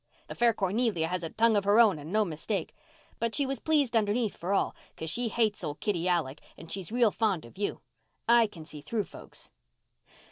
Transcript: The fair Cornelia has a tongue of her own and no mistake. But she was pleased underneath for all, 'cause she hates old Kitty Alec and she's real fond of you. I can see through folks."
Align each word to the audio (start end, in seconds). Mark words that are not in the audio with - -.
The 0.29 0.33
fair 0.33 0.51
Cornelia 0.51 1.07
has 1.07 1.21
a 1.21 1.29
tongue 1.29 1.55
of 1.55 1.63
her 1.63 1.79
own 1.79 1.99
and 1.99 2.11
no 2.11 2.25
mistake. 2.25 2.75
But 3.19 3.35
she 3.35 3.45
was 3.45 3.59
pleased 3.59 3.95
underneath 3.95 4.35
for 4.35 4.51
all, 4.51 4.75
'cause 4.97 5.11
she 5.11 5.27
hates 5.27 5.63
old 5.63 5.79
Kitty 5.79 6.07
Alec 6.07 6.41
and 6.57 6.71
she's 6.71 6.91
real 6.91 7.11
fond 7.11 7.45
of 7.45 7.55
you. 7.55 7.81
I 8.27 8.47
can 8.47 8.65
see 8.65 8.81
through 8.81 9.03
folks." 9.03 9.51